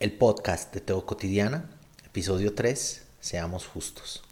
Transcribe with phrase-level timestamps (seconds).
[0.00, 1.68] el podcast de Teo Cotidiana,
[2.06, 4.22] episodio 3, Seamos Justos.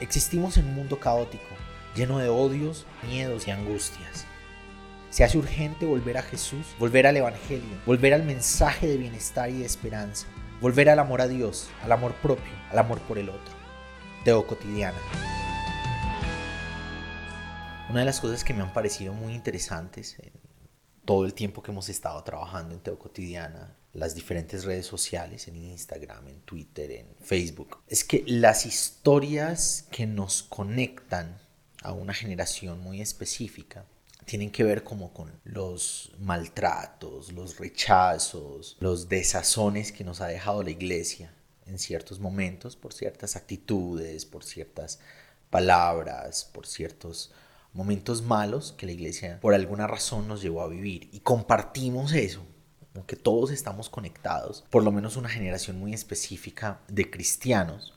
[0.00, 1.42] Existimos en un mundo caótico,
[1.96, 4.24] lleno de odios, miedos y angustias.
[5.10, 9.58] Se hace urgente volver a Jesús, volver al Evangelio, volver al mensaje de bienestar y
[9.58, 10.28] de esperanza,
[10.60, 13.54] volver al amor a Dios, al amor propio, al amor por el otro.
[14.24, 14.98] Teo Cotidiana.
[17.90, 20.45] Una de las cosas que me han parecido muy interesantes en
[21.06, 25.56] todo el tiempo que hemos estado trabajando en Teo Cotidiana, las diferentes redes sociales, en
[25.56, 31.38] Instagram, en Twitter, en Facebook, es que las historias que nos conectan
[31.82, 33.86] a una generación muy específica
[34.26, 40.64] tienen que ver como con los maltratos, los rechazos, los desazones que nos ha dejado
[40.64, 41.32] la iglesia
[41.66, 44.98] en ciertos momentos por ciertas actitudes, por ciertas
[45.50, 47.32] palabras, por ciertos
[47.76, 52.42] momentos malos que la iglesia por alguna razón nos llevó a vivir y compartimos eso,
[52.94, 57.92] aunque todos estamos conectados, por lo menos una generación muy específica de cristianos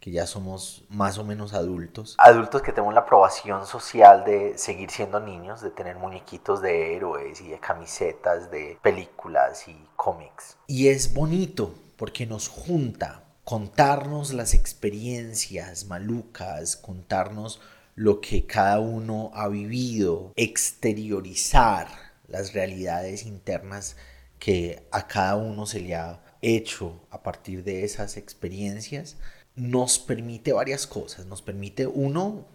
[0.00, 2.14] que ya somos más o menos adultos.
[2.18, 7.40] Adultos que tenemos la aprobación social de seguir siendo niños, de tener muñequitos de héroes
[7.40, 10.56] y de camisetas de películas y cómics.
[10.68, 17.60] Y es bonito porque nos junta contarnos las experiencias malucas, contarnos
[17.98, 21.88] lo que cada uno ha vivido, exteriorizar
[22.28, 23.96] las realidades internas
[24.38, 29.16] que a cada uno se le ha hecho a partir de esas experiencias,
[29.56, 31.26] nos permite varias cosas.
[31.26, 32.46] Nos permite, uno,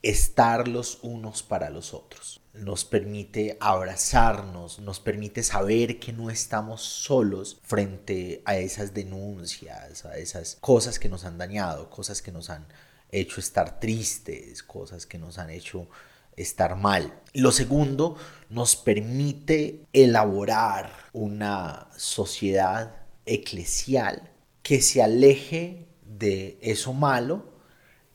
[0.00, 2.40] estar los unos para los otros.
[2.54, 10.16] Nos permite abrazarnos, nos permite saber que no estamos solos frente a esas denuncias, a
[10.16, 12.66] esas cosas que nos han dañado, cosas que nos han
[13.10, 15.88] hecho estar tristes, cosas que nos han hecho
[16.36, 17.20] estar mal.
[17.32, 18.16] Lo segundo,
[18.50, 24.30] nos permite elaborar una sociedad eclesial
[24.62, 27.54] que se aleje de eso malo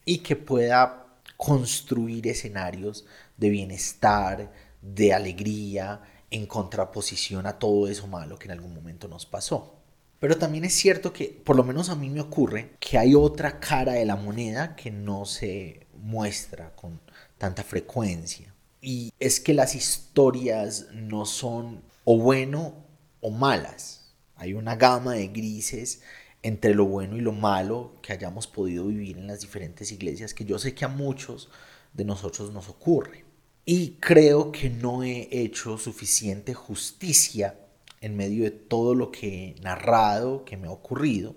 [0.06, 3.06] y que pueda construir escenarios
[3.38, 4.52] de bienestar,
[4.82, 9.81] de alegría, en contraposición a todo eso malo que en algún momento nos pasó.
[10.22, 13.60] Pero también es cierto que, por lo menos a mí me ocurre, que hay otra
[13.60, 17.02] cara de la moneda que no se muestra con
[17.40, 18.54] tanta frecuencia.
[18.82, 22.86] Y es que las historias no son o bueno
[23.20, 24.14] o malas.
[24.36, 26.04] Hay una gama de grises
[26.44, 30.46] entre lo bueno y lo malo que hayamos podido vivir en las diferentes iglesias que
[30.46, 31.50] yo sé que a muchos
[31.94, 33.26] de nosotros nos ocurre.
[33.66, 37.56] Y creo que no he hecho suficiente justicia
[38.02, 41.36] en medio de todo lo que he narrado, que me ha ocurrido,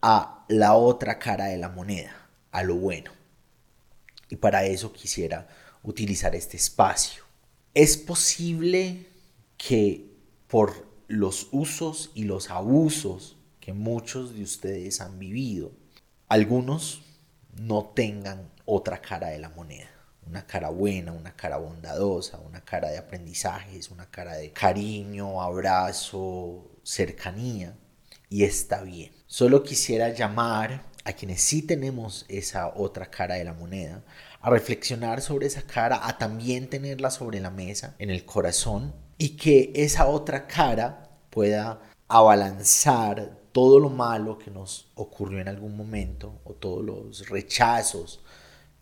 [0.00, 3.10] a la otra cara de la moneda, a lo bueno.
[4.30, 5.48] Y para eso quisiera
[5.82, 7.24] utilizar este espacio.
[7.74, 9.06] Es posible
[9.56, 10.10] que
[10.46, 15.72] por los usos y los abusos que muchos de ustedes han vivido,
[16.28, 17.02] algunos
[17.56, 19.93] no tengan otra cara de la moneda
[20.26, 26.70] una cara buena, una cara bondadosa, una cara de aprendizajes, una cara de cariño, abrazo,
[26.82, 27.76] cercanía.
[28.28, 29.12] Y está bien.
[29.26, 34.02] Solo quisiera llamar a quienes sí tenemos esa otra cara de la moneda,
[34.40, 39.36] a reflexionar sobre esa cara, a también tenerla sobre la mesa, en el corazón, y
[39.36, 46.40] que esa otra cara pueda abalanzar todo lo malo que nos ocurrió en algún momento
[46.44, 48.23] o todos los rechazos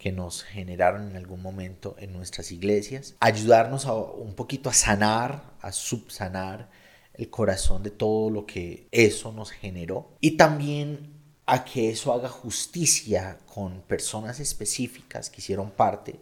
[0.03, 5.55] que nos generaron en algún momento en nuestras iglesias, ayudarnos a, un poquito a sanar,
[5.61, 6.69] a subsanar
[7.15, 11.13] el corazón de todo lo que eso nos generó y también
[11.47, 16.19] a que eso haga justicia con personas específicas que hicieron parte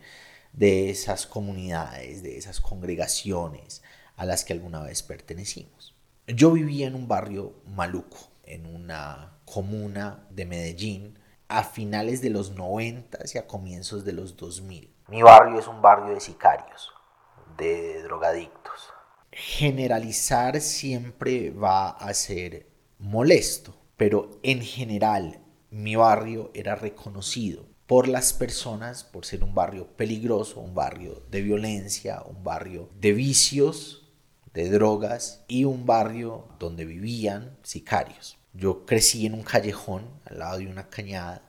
[0.53, 3.81] de esas comunidades, de esas congregaciones
[4.15, 5.95] a las que alguna vez pertenecimos.
[6.27, 11.19] Yo vivía en un barrio maluco, en una comuna de Medellín,
[11.50, 14.94] a finales de los 90 y a comienzos de los 2000.
[15.09, 16.93] Mi barrio es un barrio de sicarios,
[17.59, 18.91] de drogadictos.
[19.33, 22.69] Generalizar siempre va a ser
[22.99, 29.88] molesto, pero en general mi barrio era reconocido por las personas por ser un barrio
[29.97, 34.08] peligroso, un barrio de violencia, un barrio de vicios,
[34.55, 38.39] de drogas y un barrio donde vivían sicarios.
[38.52, 41.43] Yo crecí en un callejón al lado de una cañada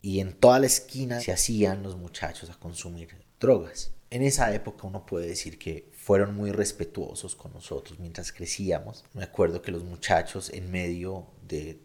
[0.00, 3.08] y en toda la esquina se hacían los muchachos a consumir
[3.38, 3.92] drogas.
[4.10, 9.04] En esa época uno puede decir que fueron muy respetuosos con nosotros mientras crecíamos.
[9.14, 11.78] Me acuerdo que los muchachos en medio de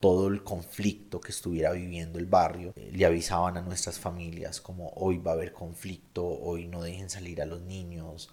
[0.00, 4.90] todo el conflicto que estuviera viviendo el barrio, eh, le avisaban a nuestras familias como
[4.96, 8.28] hoy va a haber conflicto, hoy no dejen salir a los niños,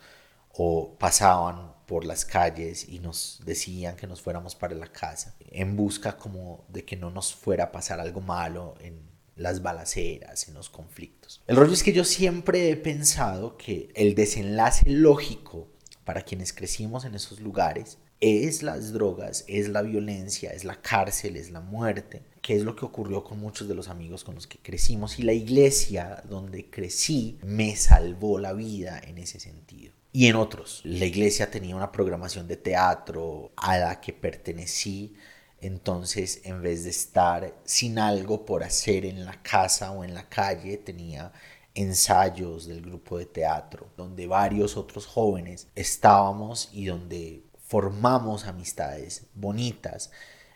[0.53, 5.75] o pasaban por las calles y nos decían que nos fuéramos para la casa en
[5.75, 10.53] busca como de que no nos fuera a pasar algo malo en las balaceras, en
[10.53, 11.41] los conflictos.
[11.47, 15.67] El rollo es que yo siempre he pensado que el desenlace lógico
[16.05, 21.35] para quienes crecimos en esos lugares es las drogas, es la violencia, es la cárcel,
[21.35, 24.45] es la muerte, que es lo que ocurrió con muchos de los amigos con los
[24.45, 29.93] que crecimos y la iglesia donde crecí me salvó la vida en ese sentido.
[30.13, 35.15] Y en otros, la iglesia tenía una programación de teatro a la que pertenecí
[35.61, 40.27] entonces, en vez de estar sin algo por hacer en la casa o en la
[40.27, 41.31] calle, tenía
[41.75, 50.09] ensayos del grupo de teatro, donde varios otros jóvenes estábamos y donde formamos amistades bonitas.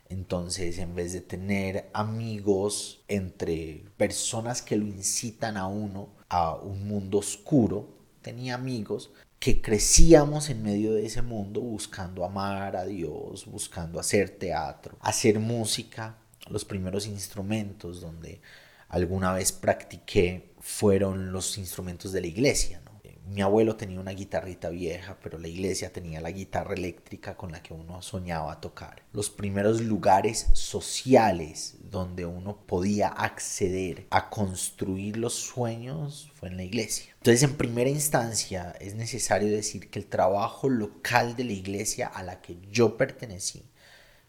[0.10, 6.88] Entonces, en vez de tener amigos entre personas que lo incitan a uno a un
[6.88, 7.88] mundo oscuro,
[8.24, 9.12] tenía amigos
[9.46, 15.38] que crecíamos en medio de ese mundo buscando amar a Dios, buscando hacer teatro, hacer
[15.38, 16.18] música.
[16.50, 18.42] Los primeros instrumentos donde
[18.90, 22.82] alguna vez practiqué fueron los instrumentos de la iglesia.
[23.28, 27.64] Mi abuelo tenía una guitarrita vieja, pero la iglesia tenía la guitarra eléctrica con la
[27.64, 29.02] que uno soñaba tocar.
[29.14, 36.64] Los primeros lugares sociales donde uno podía acceder a construir los sueños fue en la
[36.64, 37.14] iglesia.
[37.18, 42.22] Entonces, en primera instancia, es necesario decir que el trabajo local de la iglesia a
[42.22, 43.64] la que yo pertenecí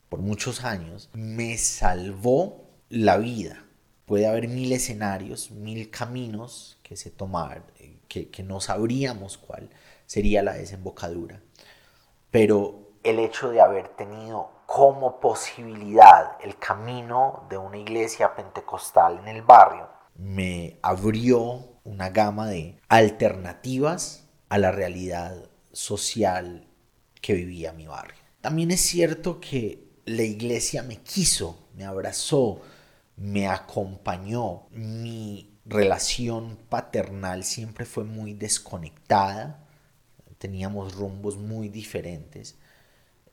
[0.09, 3.65] por muchos años me salvó la vida.
[4.07, 7.65] Puede haber mil escenarios, mil caminos que se tomar,
[8.09, 9.71] que, no sabríamos cuál
[10.07, 11.41] sería la desembocadura.
[12.31, 19.29] Pero el hecho de haber tenido como posibilidad el camino de una iglesia pentecostal en
[19.29, 25.37] el barrio me abrió una gama de alternativas a la realidad
[25.73, 26.67] social
[27.21, 28.17] que vivía mi barrio.
[28.41, 32.61] También es cierto que la iglesia me quiso, me abrazó,
[33.17, 34.69] me acompañó.
[34.71, 39.67] Mi relación paternal siempre fue muy desconectada,
[40.39, 42.57] teníamos rumbos muy diferentes.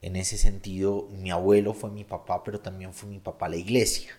[0.02, 4.10] En ese sentido, mi abuelo fue mi papá, pero también fue mi papá la iglesia,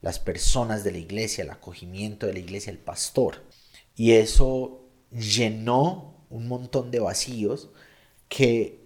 [0.00, 3.44] las personas de la iglesia, el acogimiento de la iglesia, el pastor.
[3.94, 7.70] Y eso llenó un montón de vacíos
[8.28, 8.80] que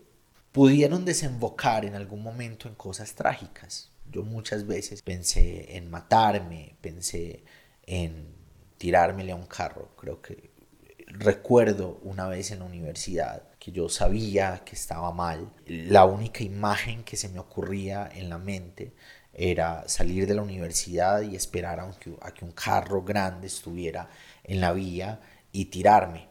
[0.53, 3.91] pudieron desembocar en algún momento en cosas trágicas.
[4.11, 7.45] Yo muchas veces pensé en matarme, pensé
[7.87, 8.35] en
[8.79, 9.95] tirármele a un carro.
[9.97, 10.51] Creo que
[11.07, 15.53] recuerdo una vez en la universidad que yo sabía que estaba mal.
[15.67, 18.95] La única imagen que se me ocurría en la mente
[19.33, 24.09] era salir de la universidad y esperar a que, a que un carro grande estuviera
[24.45, 25.21] en la vía
[25.53, 26.29] y tirarme.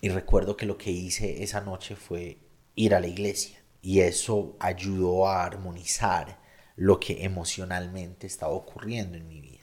[0.00, 2.38] Y recuerdo que lo que hice esa noche fue
[2.74, 6.38] ir a la iglesia y eso ayudó a armonizar
[6.76, 9.55] lo que emocionalmente estaba ocurriendo en mi vida.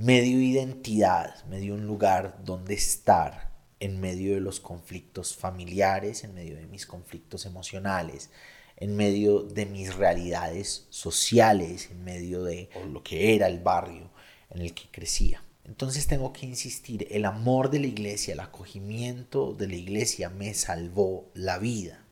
[0.00, 6.24] Me dio identidad, me dio un lugar donde estar en medio de los conflictos familiares,
[6.24, 8.30] en medio de mis conflictos emocionales,
[8.78, 14.10] en medio de mis realidades sociales, en medio de lo que era el barrio
[14.48, 15.44] en el que crecía.
[15.64, 20.54] Entonces tengo que insistir, el amor de la iglesia, el acogimiento de la iglesia me
[20.54, 22.06] salvó la vida.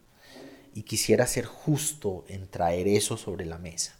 [0.74, 3.98] Y quisiera ser justo en traer eso sobre la mesa.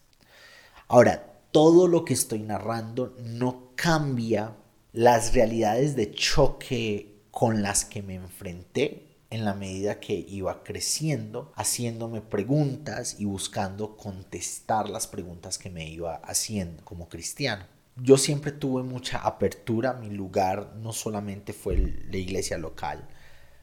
[0.89, 4.57] Ahora, todo lo que estoy narrando no cambia
[4.93, 11.53] las realidades de choque con las que me enfrenté en la medida que iba creciendo,
[11.55, 17.67] haciéndome preguntas y buscando contestar las preguntas que me iba haciendo como cristiano.
[17.95, 23.07] Yo siempre tuve mucha apertura, mi lugar no solamente fue la iglesia local,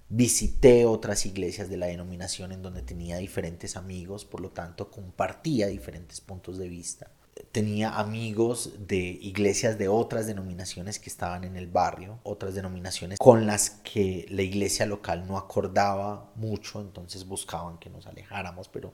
[0.08, 5.68] visité otras iglesias de la denominación en donde tenía diferentes amigos, por lo tanto compartía
[5.68, 7.12] diferentes puntos de vista.
[7.52, 13.46] Tenía amigos de iglesias de otras denominaciones que estaban en el barrio, otras denominaciones con
[13.46, 18.94] las que la iglesia local no acordaba mucho, entonces buscaban que nos alejáramos, pero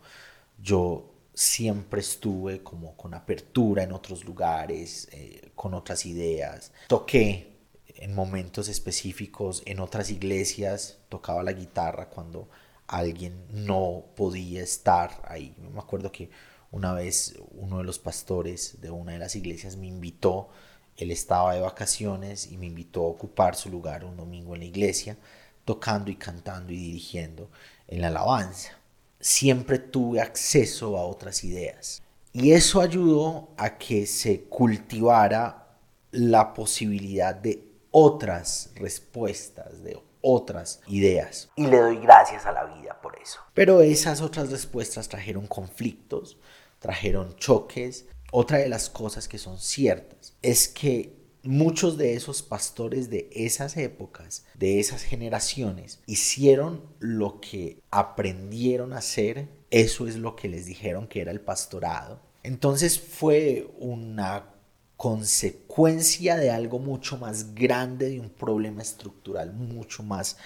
[0.60, 6.72] yo siempre estuve como con apertura en otros lugares, eh, con otras ideas.
[6.88, 7.52] Toqué
[7.88, 12.50] en momentos específicos en otras iglesias, tocaba la guitarra cuando
[12.88, 15.56] alguien no podía estar ahí.
[15.74, 16.30] Me acuerdo que
[16.72, 20.50] una vez uno de los pastores de una de las iglesias me invitó,
[20.98, 24.68] él estaba de vacaciones y me invitó a ocupar su lugar un domingo en la
[24.68, 25.18] iglesia,
[25.66, 27.50] tocando y cantando y dirigiendo
[27.88, 28.82] en la alabanza
[29.22, 32.02] siempre tuve acceso a otras ideas.
[32.34, 35.68] Y eso ayudó a que se cultivara
[36.12, 41.50] la posibilidad de otras respuestas, de otras ideas.
[41.56, 43.40] Y le doy gracias a la vida por eso.
[43.54, 46.38] Pero esas otras respuestas trajeron conflictos,
[46.82, 48.08] trajeron choques.
[48.32, 53.78] Otra de las cosas que son ciertas es que muchos de esos pastores de esas
[53.78, 59.48] épocas, de esas generaciones, hicieron lo que aprendieron a hacer.
[59.70, 62.20] Eso es lo que les dijeron que era el pastorado.
[62.44, 64.50] Entonces fue una
[64.98, 70.38] consecuencia de algo mucho más grande, de un problema estructural mucho más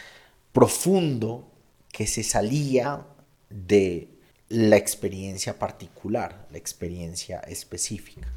[0.51, 1.51] profundo
[1.91, 3.05] que se salía
[3.49, 4.14] de
[4.49, 8.27] la experiencia particular, la experiencia específica.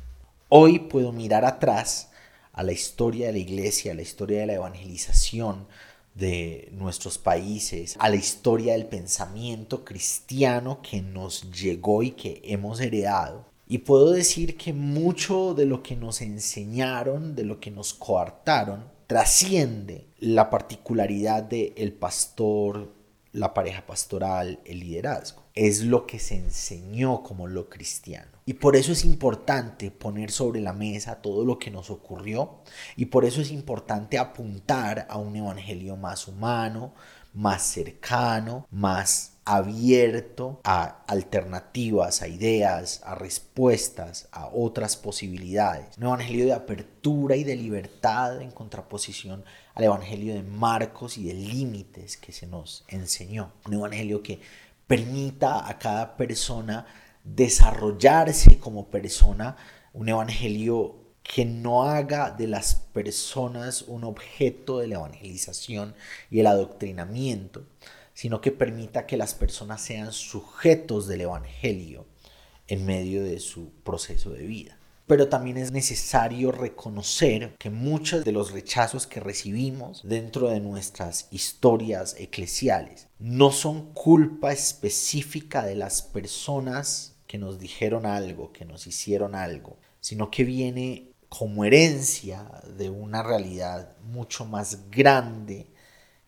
[0.49, 2.11] Hoy puedo mirar atrás
[2.53, 5.67] a la historia de la iglesia, a la historia de la evangelización
[6.15, 12.81] de nuestros países, a la historia del pensamiento cristiano que nos llegó y que hemos
[12.81, 17.93] heredado y puedo decir que mucho de lo que nos enseñaron, de lo que nos
[17.93, 22.91] coartaron, trasciende la particularidad del el pastor,
[23.33, 25.43] la pareja pastoral, el liderazgo.
[25.59, 28.31] Es lo que se enseñó como lo cristiano.
[28.47, 32.61] Y por eso es importante poner sobre la mesa todo lo que nos ocurrió.
[32.95, 36.95] Y por eso es importante apuntar a un evangelio más humano,
[37.35, 45.97] más cercano, más abierto a alternativas, a ideas, a respuestas, a otras posibilidades.
[45.97, 51.35] Un evangelio de apertura y de libertad en contraposición al evangelio de marcos y de
[51.35, 53.53] límites que se nos enseñó.
[53.67, 54.41] Un evangelio que
[54.88, 56.87] permita a cada persona
[57.23, 59.57] desarrollarse como persona.
[59.92, 65.95] Un evangelio que no haga de las personas un objeto de la evangelización
[66.30, 67.66] y el adoctrinamiento,
[68.14, 72.07] sino que permita que las personas sean sujetos del Evangelio
[72.66, 74.77] en medio de su proceso de vida.
[75.09, 81.29] Pero también es necesario reconocer que muchos de los rechazos que recibimos dentro de nuestras
[81.31, 88.87] historias eclesiales no son culpa específica de las personas que nos dijeron algo, que nos
[88.87, 92.47] hicieron algo, sino que viene como herencia
[92.77, 95.73] de una realidad mucho más grande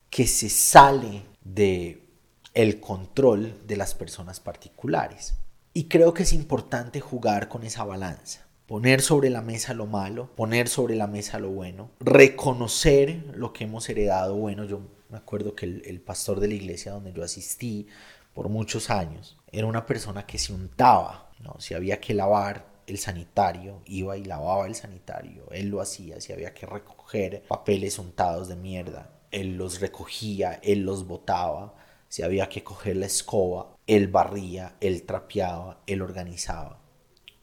[0.08, 2.06] que se sale de
[2.54, 5.34] el control de las personas particulares.
[5.74, 8.49] Y creo que es importante jugar con esa balanza.
[8.70, 13.64] Poner sobre la mesa lo malo, poner sobre la mesa lo bueno, reconocer lo que
[13.64, 14.64] hemos heredado bueno.
[14.64, 17.88] Yo me acuerdo que el, pastor de la iglesia donde yo asistí
[18.32, 21.56] por muchos años era una persona que se untaba, ¿no?
[21.58, 26.32] Si había que lavar el sanitario, iba y lavaba el sanitario, él lo hacía, si
[26.32, 31.74] había que recoger papeles untados de mierda, él los recogía, él los botaba,
[32.08, 36.78] si había que coger la escoba, él barría, él trapeaba, él organizaba.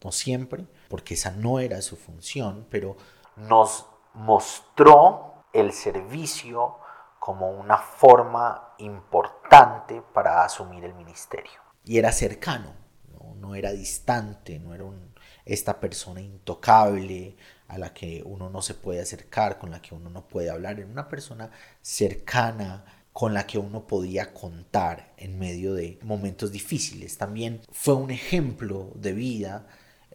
[0.01, 2.97] No siempre, porque esa no era su función, pero
[3.35, 6.77] nos mostró el servicio
[7.19, 11.59] como una forma importante para asumir el ministerio.
[11.83, 12.73] Y era cercano,
[13.35, 14.85] no, era distante, no era
[15.45, 20.09] esta persona intocable, a la que uno no se puede acercar, con la que uno
[20.09, 21.51] no puede hablar, en una persona
[21.81, 27.17] cercana con la que uno podía contar en medio de momentos difíciles.
[27.17, 29.67] También fue un ejemplo de vida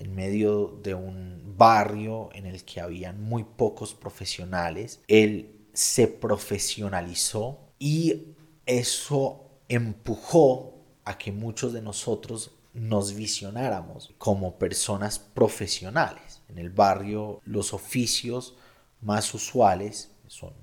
[0.02, 5.00] en medio de un barrio en el que habían muy pocos profesionales.
[5.06, 8.34] Él se profesionalizó y
[8.66, 16.42] eso empujó a que muchos de nosotros nos visionáramos como personas profesionales.
[16.48, 18.56] En el barrio los oficios
[19.00, 20.54] más usuales son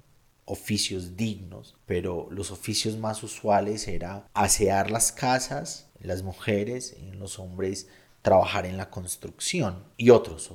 [0.43, 7.39] oficios dignos, pero los oficios más usuales era asear las casas, las mujeres, en los
[7.39, 7.88] hombres
[8.21, 10.51] trabajar en la construcción y otros,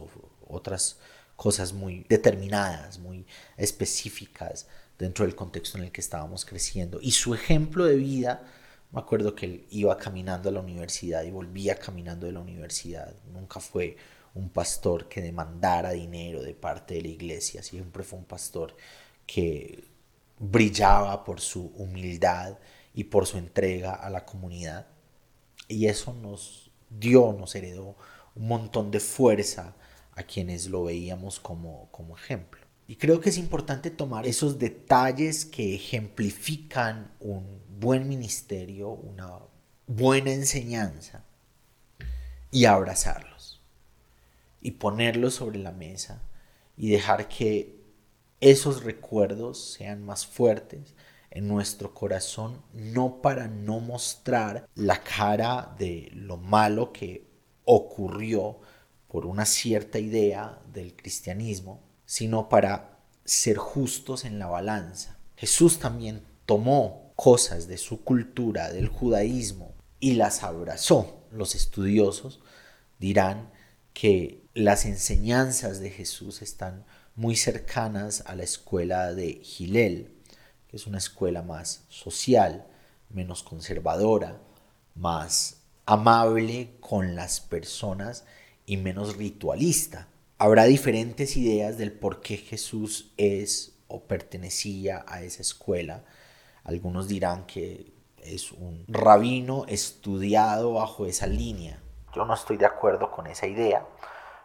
[0.47, 0.99] otras
[1.37, 4.66] cosas muy determinadas, muy específicas
[4.99, 7.00] dentro del contexto en el que estábamos creciendo.
[7.00, 8.42] Y su ejemplo de vida
[8.94, 13.12] me acuerdo que él iba caminando a la universidad y volvía caminando de la universidad.
[13.33, 13.97] Nunca fue
[14.35, 18.76] un pastor que demandara dinero de parte de la iglesia, siempre fue un pastor
[19.26, 19.85] que
[20.38, 22.56] brillaba por su humildad
[22.94, 24.87] y por su entrega a la comunidad.
[25.66, 27.97] Y eso nos dio, nos heredó
[28.35, 29.75] un montón de fuerza
[30.14, 32.64] a quienes lo veíamos como, como ejemplo.
[32.87, 39.38] Y creo que es importante tomar esos detalles que ejemplifican un buen ministerio, una
[39.87, 41.25] buena enseñanza
[42.50, 43.62] y abrazarlos
[44.61, 46.23] y ponerlos sobre la mesa
[46.76, 47.75] y dejar que
[48.41, 50.95] esos recuerdos sean más fuertes
[51.35, 57.26] en nuestro corazón, no para no mostrar la cara de lo malo que
[57.64, 58.61] ocurrió
[59.09, 66.23] por una cierta idea del cristianismo, sino para ser justos en la balanza Jesús también
[66.47, 71.26] tomó cosas de su cultura, del judaísmo, y las abrazó.
[71.31, 72.41] Los estudiosos
[72.99, 73.50] dirán
[73.93, 76.85] que las enseñanzas de Jesús están
[77.17, 80.14] muy cercanas a la escuela de Gilel,
[80.75, 82.66] es una escuela más social,
[83.09, 84.40] menos conservadora,
[84.95, 88.25] más amable con las personas
[88.66, 90.09] y menos ritualista.
[90.38, 96.04] Habrá diferentes ideas del por qué Jesús es o pertenecía a esa escuela.
[96.64, 101.81] Algunos dirán que es un rabino estudiado bajo esa línea.
[102.14, 103.87] Yo no estoy de acuerdo con esa idea.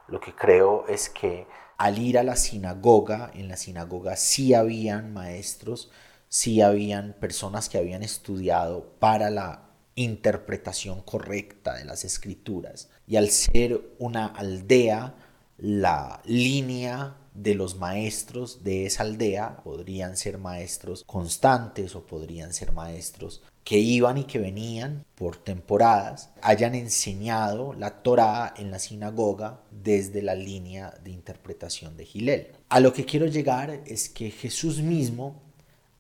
[0.08, 5.14] Lo que creo es que al ir a la sinagoga, en la sinagoga sí habían
[5.14, 5.90] maestros,
[6.30, 12.90] sí habían personas que habían estudiado para la interpretación correcta de las escrituras.
[13.06, 15.16] Y al ser una aldea,
[15.58, 22.72] la línea de los maestros de esa aldea podrían ser maestros constantes o podrían ser
[22.72, 29.62] maestros que iban y que venían por temporadas, hayan enseñado la Torá en la sinagoga
[29.70, 32.48] desde la línea de interpretación de Gilel.
[32.70, 35.49] A lo que quiero llegar es que Jesús mismo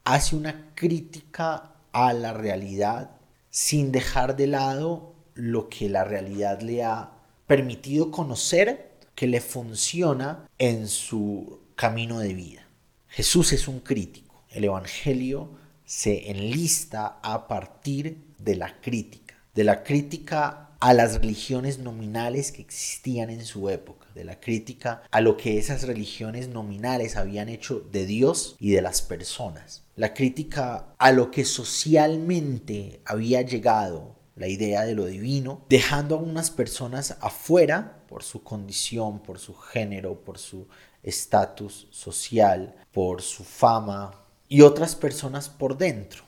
[0.03, 3.11] hace una crítica a la realidad
[3.49, 7.11] sin dejar de lado lo que la realidad le ha
[7.47, 12.67] permitido conocer que le funciona en su camino de vida.
[13.07, 14.43] Jesús es un crítico.
[14.49, 15.49] El Evangelio
[15.85, 22.61] se enlista a partir de la crítica, de la crítica a las religiones nominales que
[22.61, 27.81] existían en su época, de la crítica a lo que esas religiones nominales habían hecho
[27.91, 34.47] de Dios y de las personas, la crítica a lo que socialmente había llegado la
[34.47, 40.21] idea de lo divino, dejando a unas personas afuera por su condición, por su género,
[40.21, 40.67] por su
[41.03, 44.11] estatus social, por su fama,
[44.47, 46.23] y otras personas por dentro.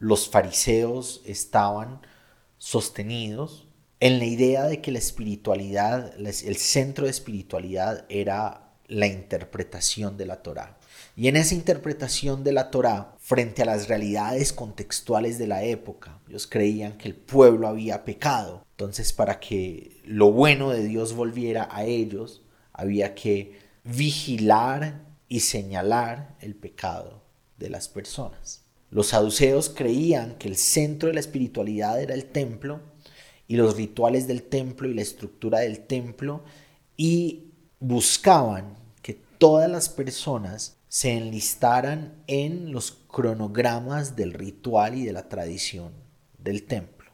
[0.00, 2.00] Los fariseos estaban
[2.58, 3.63] sostenidos
[4.04, 10.26] en la idea de que la espiritualidad, el centro de espiritualidad era la interpretación de
[10.26, 10.76] la Torá.
[11.16, 16.20] Y en esa interpretación de la Torá, frente a las realidades contextuales de la época,
[16.28, 18.66] ellos creían que el pueblo había pecado.
[18.72, 22.42] Entonces, para que lo bueno de Dios volviera a ellos,
[22.74, 27.22] había que vigilar y señalar el pecado
[27.56, 28.64] de las personas.
[28.90, 32.92] Los saduceos creían que el centro de la espiritualidad era el templo
[33.46, 36.42] y los rituales del templo y la estructura del templo
[36.96, 45.12] y buscaban que todas las personas se enlistaran en los cronogramas del ritual y de
[45.12, 45.92] la tradición
[46.38, 47.10] del templo.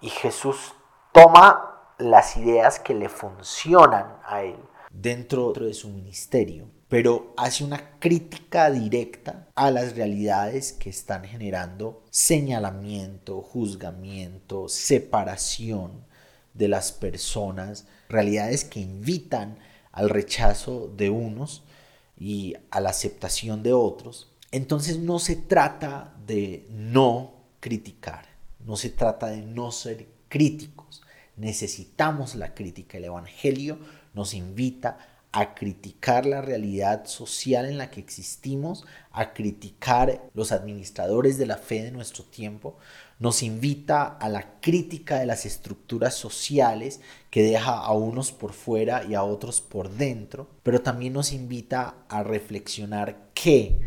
[0.00, 0.74] Y Jesús
[1.12, 4.56] toma las ideas que le funcionan a él
[4.90, 12.02] dentro de su ministerio, pero hace una crítica directa a las realidades que están generando
[12.10, 16.04] señalamiento, juzgamiento, separación
[16.52, 19.56] de las personas, realidades que invitan
[19.90, 21.62] al rechazo de unos
[22.18, 28.26] y a la aceptación de otros, entonces no se trata de no criticar,
[28.66, 31.00] no se trata de no ser críticos.
[31.38, 32.98] Necesitamos la crítica.
[32.98, 33.78] El Evangelio
[34.12, 34.98] nos invita
[35.32, 41.56] a criticar la realidad social en la que existimos, a criticar los administradores de la
[41.56, 42.76] fe de nuestro tiempo,
[43.18, 49.04] nos invita a la crítica de las estructuras sociales que deja a unos por fuera
[49.04, 53.80] y a otros por dentro, pero también nos invita a reflexionar qué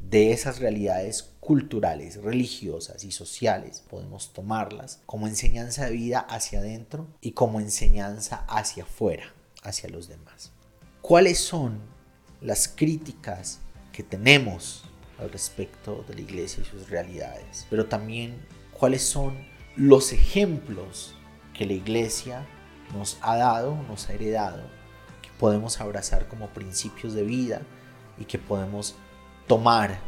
[0.00, 7.06] de esas realidades culturales, religiosas y sociales podemos tomarlas como enseñanza de vida hacia adentro
[7.20, 10.52] y como enseñanza hacia afuera, hacia los demás.
[11.06, 11.80] ¿Cuáles son
[12.40, 13.60] las críticas
[13.92, 14.84] que tenemos
[15.18, 17.66] al respecto de la iglesia y sus realidades?
[17.68, 18.40] Pero también
[18.72, 19.36] cuáles son
[19.76, 21.14] los ejemplos
[21.52, 22.46] que la iglesia
[22.94, 24.62] nos ha dado, nos ha heredado,
[25.20, 27.60] que podemos abrazar como principios de vida
[28.16, 28.94] y que podemos
[29.46, 30.00] tomar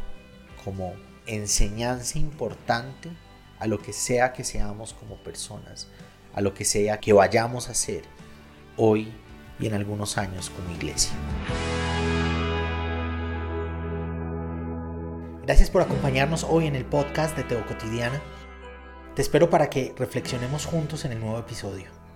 [0.65, 0.95] como
[1.27, 3.11] enseñanza importante
[3.59, 5.89] a lo que sea que seamos como personas,
[6.33, 8.01] a lo que sea que vayamos a hacer
[8.77, 9.13] hoy
[9.59, 11.11] y en algunos años como iglesia.
[15.45, 18.21] Gracias por acompañarnos hoy en el podcast de Teo Cotidiana.
[19.15, 22.06] Te espero para que reflexionemos juntos en el nuevo episodio.